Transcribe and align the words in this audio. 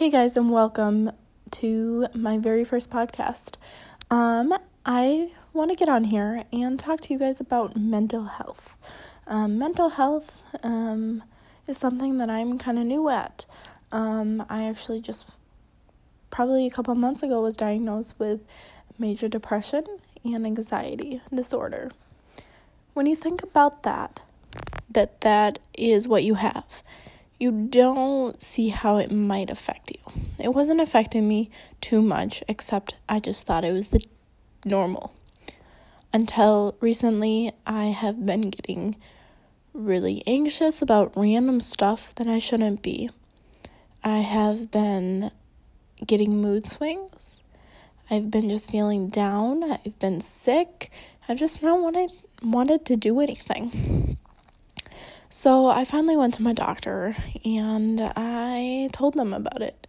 Hey 0.00 0.08
guys, 0.08 0.34
and 0.34 0.48
welcome 0.48 1.12
to 1.50 2.06
my 2.14 2.38
very 2.38 2.64
first 2.64 2.90
podcast. 2.90 3.56
Um, 4.10 4.58
I 4.86 5.30
want 5.52 5.70
to 5.72 5.76
get 5.76 5.90
on 5.90 6.04
here 6.04 6.44
and 6.54 6.80
talk 6.80 7.02
to 7.02 7.12
you 7.12 7.18
guys 7.18 7.38
about 7.38 7.76
mental 7.76 8.24
health. 8.24 8.78
Um, 9.26 9.58
mental 9.58 9.90
health 9.90 10.40
um, 10.62 11.22
is 11.68 11.76
something 11.76 12.16
that 12.16 12.30
I'm 12.30 12.58
kind 12.58 12.78
of 12.78 12.86
new 12.86 13.10
at. 13.10 13.44
Um, 13.92 14.42
I 14.48 14.64
actually 14.64 15.02
just 15.02 15.28
probably 16.30 16.66
a 16.66 16.70
couple 16.70 16.94
months 16.94 17.22
ago 17.22 17.42
was 17.42 17.58
diagnosed 17.58 18.14
with 18.18 18.40
major 18.98 19.28
depression 19.28 19.84
and 20.24 20.46
anxiety 20.46 21.20
disorder. 21.30 21.90
When 22.94 23.04
you 23.04 23.14
think 23.14 23.42
about 23.42 23.82
that, 23.82 24.22
that 24.88 25.20
that 25.20 25.58
is 25.74 26.08
what 26.08 26.24
you 26.24 26.36
have 26.36 26.82
you 27.40 27.50
don't 27.50 28.40
see 28.40 28.68
how 28.68 28.98
it 28.98 29.10
might 29.10 29.48
affect 29.48 29.90
you. 29.90 30.22
It 30.38 30.54
wasn't 30.54 30.80
affecting 30.80 31.26
me 31.26 31.50
too 31.80 32.02
much, 32.02 32.44
except 32.46 32.94
I 33.08 33.18
just 33.18 33.46
thought 33.46 33.64
it 33.64 33.72
was 33.72 33.88
the 33.88 34.04
normal. 34.66 35.14
Until 36.12 36.76
recently, 36.80 37.52
I 37.66 37.86
have 37.86 38.26
been 38.26 38.50
getting 38.50 38.96
really 39.72 40.22
anxious 40.26 40.82
about 40.82 41.16
random 41.16 41.60
stuff 41.60 42.14
that 42.16 42.26
I 42.26 42.38
shouldn't 42.38 42.82
be. 42.82 43.08
I 44.04 44.18
have 44.18 44.70
been 44.70 45.30
getting 46.06 46.42
mood 46.42 46.66
swings. 46.66 47.40
I've 48.10 48.30
been 48.30 48.50
just 48.50 48.70
feeling 48.70 49.08
down. 49.08 49.62
I've 49.62 49.98
been 49.98 50.20
sick. 50.20 50.90
I've 51.26 51.38
just 51.38 51.62
not 51.62 51.80
wanted 51.80 52.10
wanted 52.42 52.84
to 52.86 52.96
do 52.96 53.20
anything. 53.20 54.18
So 55.32 55.68
I 55.68 55.84
finally 55.84 56.16
went 56.16 56.34
to 56.34 56.42
my 56.42 56.52
doctor 56.52 57.14
and 57.44 58.00
I 58.16 58.90
told 58.92 59.14
them 59.14 59.32
about 59.32 59.62
it. 59.62 59.86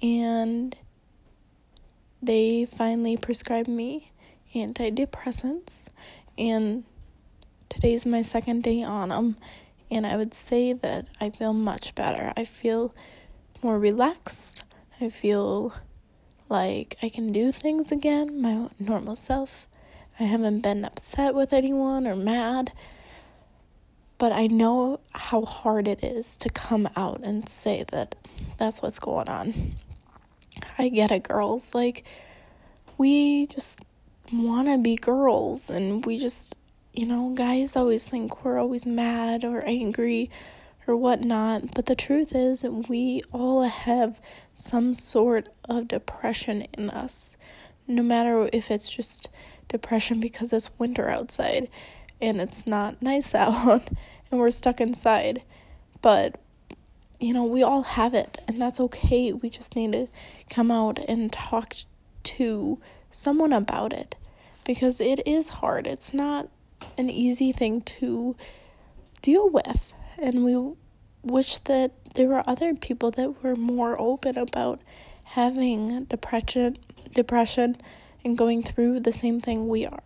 And 0.00 0.76
they 2.22 2.66
finally 2.66 3.16
prescribed 3.16 3.66
me 3.66 4.12
antidepressants. 4.54 5.86
And 6.38 6.84
today's 7.68 8.06
my 8.06 8.22
second 8.22 8.62
day 8.62 8.84
on 8.84 9.08
them. 9.08 9.38
And 9.90 10.06
I 10.06 10.16
would 10.16 10.34
say 10.34 10.72
that 10.72 11.08
I 11.20 11.30
feel 11.30 11.52
much 11.52 11.96
better. 11.96 12.32
I 12.36 12.44
feel 12.44 12.94
more 13.64 13.76
relaxed. 13.76 14.62
I 15.00 15.10
feel 15.10 15.74
like 16.48 16.96
I 17.02 17.08
can 17.08 17.32
do 17.32 17.50
things 17.50 17.90
again, 17.90 18.40
my 18.40 18.68
normal 18.78 19.16
self. 19.16 19.66
I 20.20 20.24
haven't 20.24 20.60
been 20.60 20.84
upset 20.84 21.34
with 21.34 21.52
anyone 21.52 22.06
or 22.06 22.14
mad. 22.14 22.70
But 24.20 24.32
I 24.32 24.48
know 24.48 25.00
how 25.12 25.46
hard 25.46 25.88
it 25.88 26.04
is 26.04 26.36
to 26.36 26.50
come 26.50 26.86
out 26.94 27.22
and 27.24 27.48
say 27.48 27.84
that 27.90 28.16
that's 28.58 28.82
what's 28.82 28.98
going 28.98 29.30
on. 29.30 29.72
I 30.76 30.90
get 30.90 31.10
it, 31.10 31.22
girls. 31.22 31.74
Like, 31.74 32.04
we 32.98 33.46
just 33.46 33.80
want 34.30 34.68
to 34.68 34.76
be 34.76 34.96
girls, 34.96 35.70
and 35.70 36.04
we 36.04 36.18
just, 36.18 36.54
you 36.92 37.06
know, 37.06 37.32
guys 37.34 37.76
always 37.76 38.06
think 38.06 38.44
we're 38.44 38.58
always 38.58 38.84
mad 38.84 39.42
or 39.42 39.64
angry 39.64 40.30
or 40.86 40.96
whatnot. 40.96 41.74
But 41.74 41.86
the 41.86 41.96
truth 41.96 42.34
is, 42.34 42.62
we 42.62 43.22
all 43.32 43.62
have 43.62 44.20
some 44.52 44.92
sort 44.92 45.48
of 45.64 45.88
depression 45.88 46.66
in 46.76 46.90
us, 46.90 47.38
no 47.88 48.02
matter 48.02 48.50
if 48.52 48.70
it's 48.70 48.90
just 48.90 49.30
depression 49.68 50.20
because 50.20 50.52
it's 50.52 50.78
winter 50.78 51.08
outside 51.08 51.70
and 52.20 52.40
it's 52.40 52.66
not 52.66 53.00
nice 53.02 53.34
out 53.34 53.88
and 54.30 54.40
we're 54.40 54.50
stuck 54.50 54.80
inside. 54.80 55.42
But, 56.02 56.40
you 57.18 57.34
know, 57.34 57.44
we 57.44 57.62
all 57.62 57.82
have 57.82 58.14
it 58.14 58.38
and 58.48 58.60
that's 58.60 58.80
okay. 58.80 59.32
We 59.32 59.50
just 59.50 59.76
need 59.76 59.92
to 59.92 60.08
come 60.48 60.70
out 60.70 60.98
and 61.08 61.32
talk 61.32 61.74
to 62.22 62.78
someone 63.10 63.52
about 63.52 63.92
it 63.92 64.16
because 64.64 65.00
it 65.00 65.20
is 65.26 65.48
hard. 65.48 65.86
It's 65.86 66.14
not 66.14 66.48
an 66.96 67.10
easy 67.10 67.52
thing 67.52 67.82
to 67.82 68.36
deal 69.22 69.48
with. 69.48 69.94
And 70.18 70.44
we 70.44 70.74
wish 71.22 71.58
that 71.58 71.92
there 72.14 72.28
were 72.28 72.48
other 72.48 72.74
people 72.74 73.10
that 73.12 73.42
were 73.42 73.56
more 73.56 74.00
open 74.00 74.36
about 74.38 74.80
having 75.24 76.04
depression 76.04 76.76
depression 77.12 77.76
and 78.24 78.36
going 78.38 78.62
through 78.62 79.00
the 79.00 79.12
same 79.12 79.40
thing 79.40 79.68
we 79.68 79.86
are. 79.86 80.02